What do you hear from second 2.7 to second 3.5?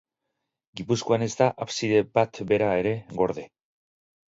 ere gorde.